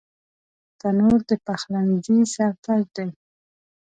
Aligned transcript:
تنور 0.79 1.19
د 1.29 1.31
پخلنځي 1.45 2.19
سر 2.33 2.51
تاج 2.63 2.83
دی 2.95 3.09